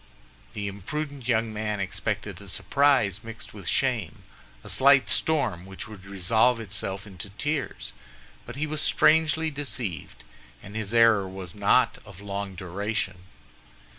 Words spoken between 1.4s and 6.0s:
man expected a surprise, mixed with shame—a slight storm which